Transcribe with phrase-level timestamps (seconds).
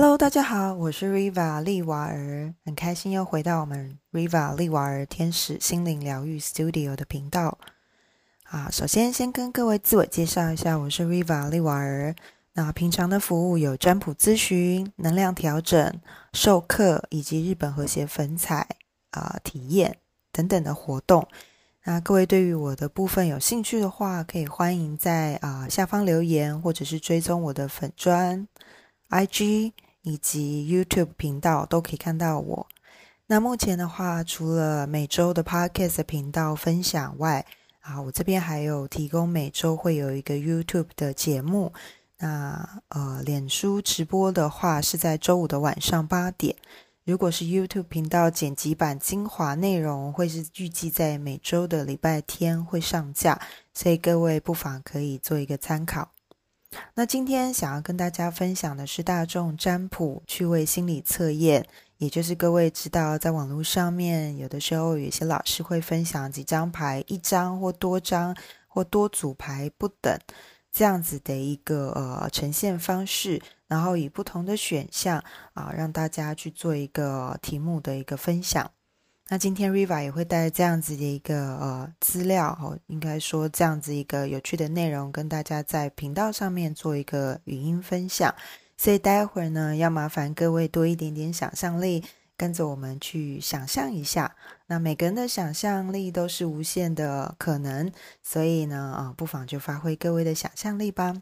[0.00, 7.58] Hello，大家好，我是 Riva 利瓦尔，很开心又回到我们 Riva 利瓦尔天使心灵疗愈 Studio 的频道。
[8.44, 12.14] 啊，首先先跟各位自我介绍一下，我是 Riva 利瓦尔。
[12.54, 16.00] 那平常的服务有占卜咨询、能量调整、
[16.32, 18.66] 授课以及日本和谐粉彩
[19.10, 19.98] 啊体验
[20.32, 21.28] 等等的活动。
[21.84, 28.48] 那各位对于我的部分有兴趣的话，可以欢迎在啊下方留言，或者是追踪我的粉砖、
[29.10, 29.72] IG
[30.02, 32.66] 以及 YouTube 频道，都可以看到我。
[33.26, 37.46] 那目前的话，除了每周的 Podcast 频道分享外，
[37.80, 41.72] 啊，我这边还有提供每周会有一个 YouTube 的节目。
[42.18, 46.56] 那呃，脸书直播的话是在周五的晚上八点。
[47.04, 53.40] 如果是 YouTube 频道剪辑版精华内容，会是预计在每周的礼拜天会上架，
[53.72, 56.10] 所以各位不妨可以做一个参考。
[56.94, 61.66] 那今天想要跟大家分享的是大众占卜趣味心理测验，
[61.98, 68.36] 也就是各位知道，在网络上面有的时候有些老师会分享几张牌，一张或多张
[68.68, 70.18] 或多组牌不等。
[70.72, 78.70] 这样子的一个呃呈现方式，然后以不同的选项啊，让大家去做一个题目的一个分享。
[79.32, 88.34] 那今天 Riva 也会带这样子的一个呃资料哦，应该说这样子一个有趣的内容，跟大家在频道上面做一个语音分享。
[88.76, 92.02] 所以待会儿呢，要麻烦各位多一点点想象力。
[92.36, 94.34] 跟着我们去想象一下，
[94.66, 97.92] 那每个人的想象力都是无限的可能，
[98.22, 101.14] 所以呢，啊，不妨就发挥各位的想象力吧。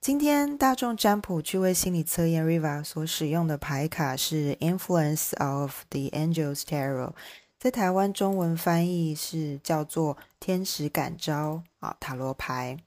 [0.00, 7.12] 今天大众占卜趣味心理测验 Riva 所使用的牌卡是 Influence of the Angels Tarot，
[7.58, 12.78] 在台湾中文翻译是叫做天使感召啊塔罗牌。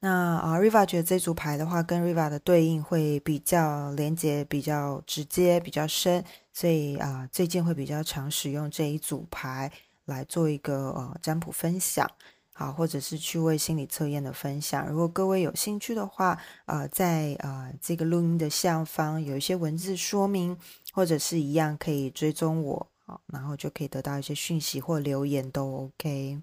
[0.00, 9.70] 那啊，Riva 觉得这组牌的话，跟 Riva 的对应会比较连接、比较直接、比较深，所以啊，最近会比较常使用这一组牌
[10.06, 12.10] 来做一个呃占卜分享，
[12.54, 14.86] 好，或者是趣味心理测验的分享。
[14.88, 20.56] 如果各位有兴趣的话，呃，在呃这个录音的下方有一些文字说明，
[20.92, 26.40] 或者是一样可以追踪我，好，然后就可以得到一些讯息或留言都 OK。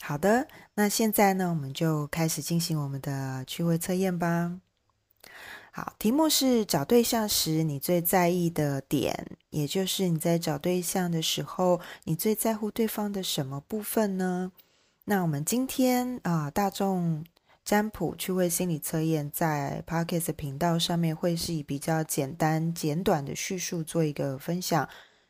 [0.00, 4.60] 好的，那现在呢，我们就开始进行我们的趣味测验吧。
[5.72, 14.52] 好，题目是找对象时你最在意的点，也就是你在找对象的时候，你最在乎对方的什么部分呢？
[15.10, 17.24] 那我们今天啊，大众
[17.64, 24.86] 占卜趣味心理测验在 Parkes 频道上面会是以比较简单简短的叙述做一个分享。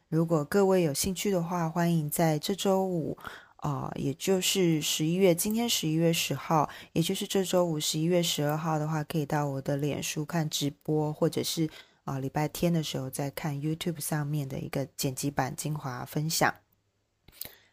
[0.09, 3.17] 如果各位有兴趣的话，欢迎在这周五。
[3.59, 11.71] 啊，也就是十一月，今天十一月十号，也就是这周五十一月十二号的话，可以到我的脸书看直播，或者是
[12.03, 16.53] 啊礼拜天的时候再看 YouTube 上面的一个剪辑版精华分享。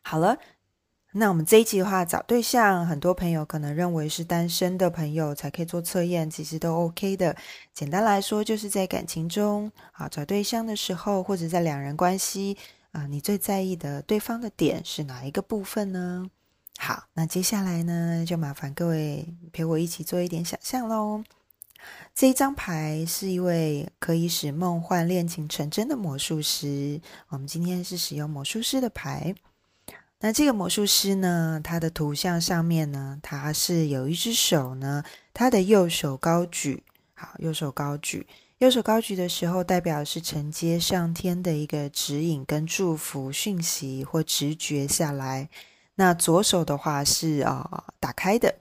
[0.01, 0.37] 好了，
[1.17, 7.33] 那我们这一集的话，找对象，很多朋友可能认为是单身的朋友才可以做测验，其实都 OK 的。
[7.73, 12.57] 简单来说，就是在感情中啊找对象的时候，或者在两人关系。
[12.91, 16.29] 啊，你最在意的对方的点是哪一个部分呢？
[16.77, 21.23] 好，那接下来呢，就麻烦各位陪我一起做一点想象喽。
[22.13, 26.99] 这一张牌是一位可以使梦幻恋情成真的魔术师。
[27.29, 29.33] 我们今天是使用魔术师的牌。
[30.25, 38.25] 那这个魔术师呢，他的图像上面呢，他是有一只手呢，他的右手高举，好，右手高举。
[38.57, 45.47] 右手高举的时候，代表是承接上天的一个指引跟祝福讯息或直觉下来。
[45.93, 48.55] 那左手的话是啊打开的，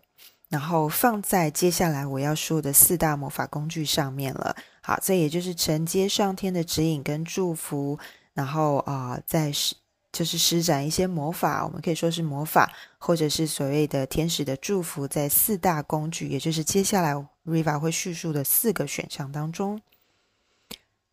[0.50, 4.54] 然后放在接下来我要说的四大魔法工具上面了。
[4.82, 7.98] 好，这也就是承接上天的指引跟祝福，
[8.34, 9.74] 然后啊再施
[10.14, 17.14] 就是施展一些魔法，我们可以说是魔法，或者是所谓的天使的祝福，在四大工具，也就是接下来。
[17.44, 19.78] Riva 会叙述的四个选项当中，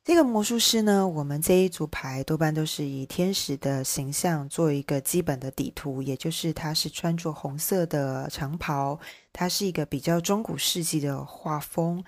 [0.01, 8.97] 这个魔术师呢，我们这一组牌多半都是以天使的形象做一个基本的底图，也就是他是穿着红色的长袍，
[9.33, 12.01] 它是一个比较中古世纪的画风。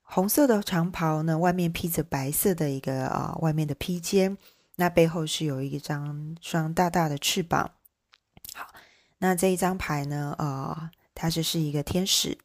[0.00, 4.38] 红色的长袍呢，外面披着白色的一个啊，外面的披肩，
[4.76, 7.72] 那背后是有一张双大大的翅膀。
[8.52, 8.72] 好，
[9.18, 12.38] 那这一张牌呢，呃，它就是一个天使。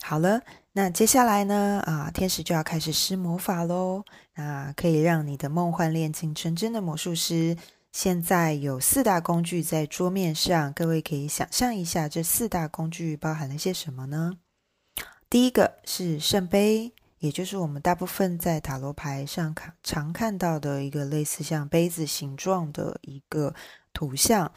[0.00, 0.42] 好了，
[0.72, 1.80] 那接下来呢？
[1.86, 4.04] 啊，天使就要开始施魔法喽。
[4.34, 7.56] 那可以让你的梦幻恋情成真的魔术师，
[7.92, 14.38] 现在有四大工具在桌面上，各位可以想象一下，这四大工具包含了些什么呢？
[15.30, 16.92] 第一个是圣杯，
[17.22, 23.54] 也就是我们大部分在塔罗牌上看常看到的一个类似像杯子形状的一个
[23.92, 24.50] 图像。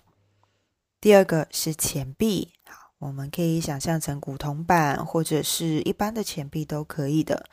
[1.00, 7.46] 第二个是钱币，好，我们可以想象成古铜板或者是一般的钱币都可以的。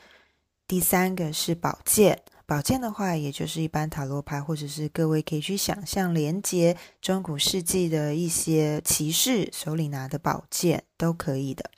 [0.67, 11.71] 第三个是宝剑，宝剑的话，也就是一般塔罗牌或者是各位可以去想象连接中古世纪的一些骑士手里拿的宝剑都可以的。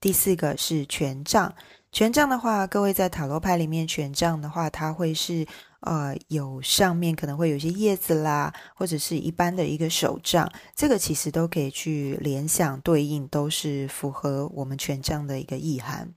[0.00, 1.54] 第四个是权杖。
[1.94, 5.46] 权杖的话，各位在塔罗牌里面，权杖的话，它会是
[5.78, 16.12] 呃有上面可能会有一些叶子啦，或者是一般的一个手杖，这个其实都可以去联想对应，都是符合我们权杖的一个意涵，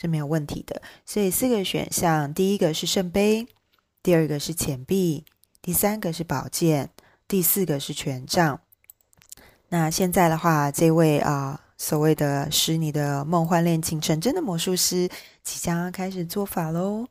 [0.00, 0.82] 是没有问题的。
[1.06, 3.46] 所以四个选项，第一个是圣杯，
[4.02, 5.24] 第二个是钱币，
[5.62, 6.90] 第三个是宝剑，
[7.28, 8.60] 第四个是权杖。
[9.68, 11.60] 那现在的话，这位啊。
[11.80, 15.08] 所谓的使你的梦幻恋情成真的魔术师
[15.42, 17.06] 即将开始做法喽！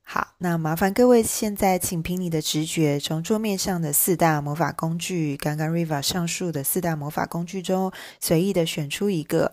[0.00, 9.52] 好，那麻烦各位现在请凭你的直觉，从桌面上的四大魔法工具，刚刚 Riva 上述的四大魔法工具中随意的选出一个，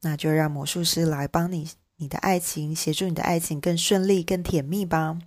[0.00, 1.68] 那就让魔术师来帮你，
[1.98, 5.18] 你的爱情协助你的爱情更顺利、更甜蜜吧。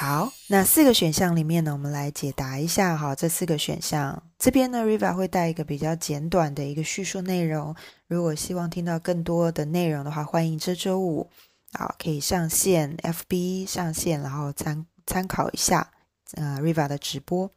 [0.00, 3.16] 好，那四个选项里面呢，我们来解答一下哈。
[3.16, 7.74] 这四个选项这边呢，Riva 会带一个比较简短的一个叙述内容。
[8.06, 11.28] 如果希望听到更多的内容的话，欢迎这周五
[11.72, 15.90] 啊可以上线 FB 上线，然后参参考一下
[16.34, 17.50] 呃 Riva 的直播。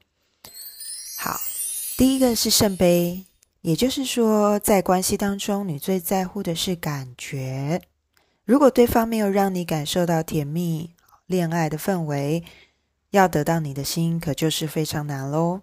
[1.20, 1.40] 好，
[1.96, 3.24] 第一个是圣杯，
[3.62, 7.84] 也就是说，在关系当中，你最在乎的是感觉。
[8.46, 10.90] 如果对方没有让你感受到甜蜜。
[11.32, 12.44] 恋爱的氛围
[13.10, 15.62] 要得到你的心，可就是非常难喽。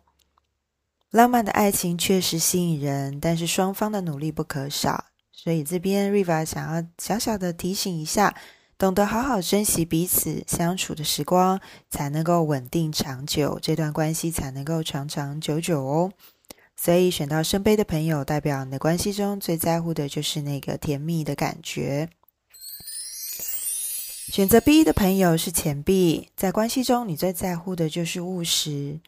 [1.10, 5.04] 浪漫的爱情确实吸引人，但是双方的努力不可少。
[5.30, 8.34] 所以这边 Riva 想要小小的提醒一下：
[8.76, 16.12] 懂得好好珍惜彼此相处的时光，才能够稳定长久，这段关系才能够长长久久哦。
[16.76, 22.10] 所以选到圣杯的朋友，代表你的关系中最在乎的就是那个甜蜜的感觉。
[24.30, 29.00] 选择 B 的朋友是钱币，在关系中，你最在乎的就是务实，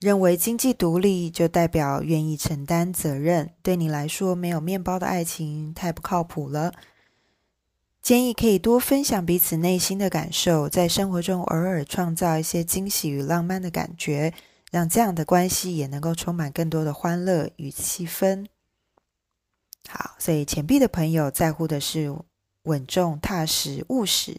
[0.00, 3.50] 认为经济独立就代表愿意承担责任。
[3.62, 6.72] 对你来说，没有面包的爱情太不靠谱了。
[8.00, 14.32] 建议可以多分享彼此内心的感受，在生活中偶尔创造一些惊喜与浪漫的感觉，
[14.70, 18.46] 让这样的关系也能够充满更多的欢乐与气氛。
[19.86, 22.16] 好，所以钱币的朋友在乎的是。
[22.70, 24.36] 稳重、踏实、务实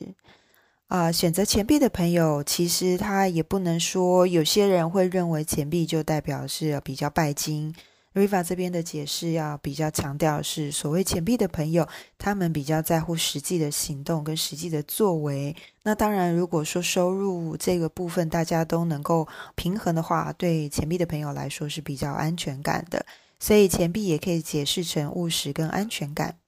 [0.87, 1.11] 啊！
[1.11, 7.75] 选择钱币的朋友，其实他也不能说有些人会认为钱币就代表是比较拜金。
[8.13, 11.87] Riva 这边的解释要比较强调是，所谓钱币的朋友，
[12.17, 15.55] 他们比较在乎实际的行动跟实际的作为。
[15.83, 23.05] 那当然，如果说收入这个部分大家都能够平衡的话，对钱币的朋友来说是比较安全感的。
[23.39, 26.40] 所以钱币也可以解释成务实跟安全感。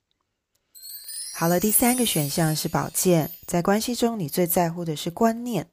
[1.43, 3.29] 好了，第三个选项是宝剑。
[3.45, 5.67] 在关系中，你最在乎的是观念，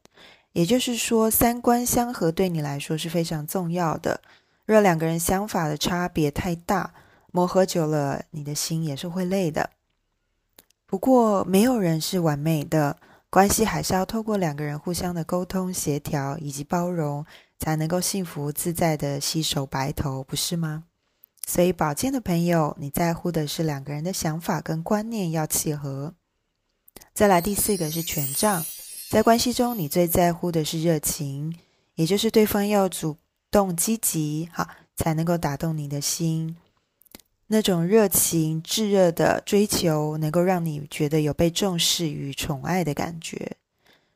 [0.53, 4.21] 也就是说，三观相合对你来说是非常重要的。
[4.67, 6.93] 若两个人想法的差别太大，
[7.31, 9.71] 磨合久了，你的心也是会累的。
[10.87, 12.97] 不过，没有人是完美的，
[13.31, 17.25] 关系还是要透过两个人互相的沟通、协调以及包容，
[17.61, 20.83] 才能够幸福自在的携手白头，不是吗？
[21.47, 26.14] 所以，宝剑的朋友，你在乎的是两个人的想法跟观念要契合。
[27.12, 28.64] 再来，第四个是权杖，
[29.09, 31.52] 在关系中，你最在乎的是热情，
[31.97, 33.16] 也就是对方要主
[33.50, 36.56] 动积极，好才能够打动你的心。
[37.49, 43.56] 那种热情炙热的追求，能够让你觉得有被重视与宠爱的感觉。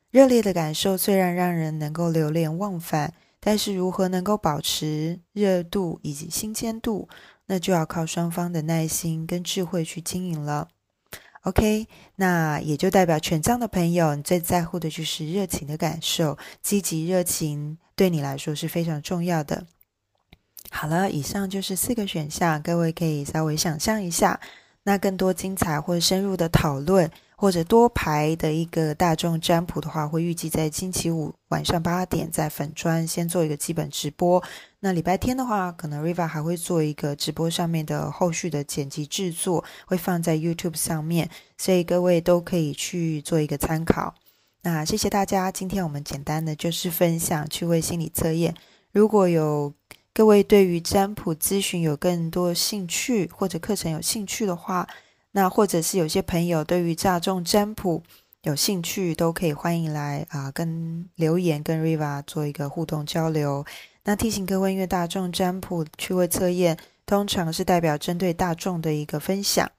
[0.09, 3.13] 热烈的感受虽然让人能够流连忘返。
[3.47, 7.07] 但是如何能够保持热度以及新鲜度，
[7.45, 10.67] 那就要靠双方的耐心跟智慧去经营了。
[11.43, 19.67] OK，那也就代表权杖的朋友，你最在乎的就是热情的感受，积极热情对你来说是非常重要的。
[20.71, 24.39] 好了，以上就是四个选项，各位可以稍微想象一下。
[24.81, 27.11] 那更多精彩或深入的讨论。
[27.37, 34.41] 或者多排的一个大众占卜的话，会预计在星期五晚上八点在粉砖先做一个基本直播。
[34.79, 44.13] 那礼拜天的话，可能 Riva 还会做一个直播上面的后续的剪辑制作，会放在 YouTube 上面，所以各位都可以去做一个参考。
[44.61, 48.55] 那谢谢大家，今天我们简单的就是分享趣味心理测验。
[48.91, 49.73] 如果有
[50.13, 54.87] 各位对于占卜咨询有更多兴趣或者课程有兴趣的话，
[55.37, 58.01] 那或者是有些朋友对于大众占卜
[58.43, 63.65] 有兴趣，都可以欢迎来啊，跟留言跟 Riva 做一个互动交流。
[64.05, 69.69] 那提醒各位，因为大众占卜趣味测验通常是代表针对大众的一个分享，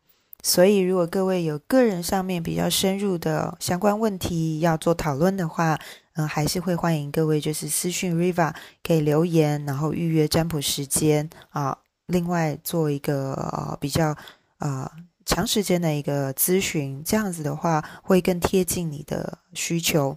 [0.42, 5.80] 所以如果各位有个人上面比较深入的相关问题要做讨论的话，
[6.16, 11.78] 嗯，还是会欢迎各位就是私讯 Riva 可以留言，然后预约占卜时间啊。
[12.08, 14.14] 另外做一个呃比较
[14.58, 14.90] 呃。
[15.26, 20.16] 长时间的一个咨询，这样子的话会更贴近你的需求。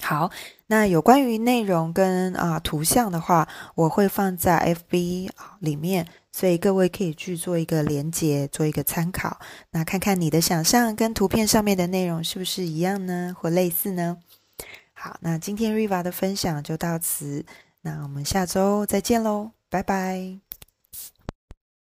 [0.00, 0.30] 好，
[0.66, 5.30] 那有关于内容跟啊图像的话，我会放在 FB
[5.60, 9.40] 里面，所以各位可以去做一个连接，做一个参考。
[9.70, 14.18] 那看看你的想象跟图片上面的内容是不是一样呢，或类似呢？
[14.92, 17.46] 好，那今天 Riva 的分享就到此，
[17.80, 20.45] 那我们下周再见喽，拜拜。